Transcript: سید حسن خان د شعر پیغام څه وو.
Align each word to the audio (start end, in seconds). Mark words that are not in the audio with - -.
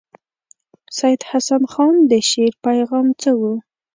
سید 0.97 1.21
حسن 1.29 1.61
خان 1.73 1.95
د 2.11 2.13
شعر 2.29 2.53
پیغام 2.65 3.07
څه 3.21 3.31
وو. 3.39 3.53